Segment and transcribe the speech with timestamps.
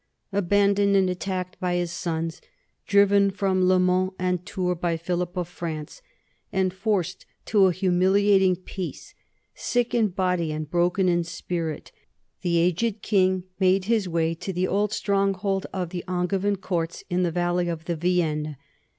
[0.33, 2.41] Abandoned and attacked by his sons,
[2.87, 6.01] driven from LeMans and Tours by Philip of France
[6.51, 9.13] and forced to a humiliating peace,
[9.53, 11.91] sick in body and broken in spirit,
[12.41, 17.21] the aged king made his way to the old stronghold of the Angevin counts in
[17.21, 18.57] the val ley of the Vienne.